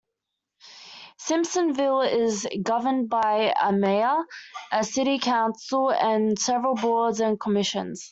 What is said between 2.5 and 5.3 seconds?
governed by a mayor, a city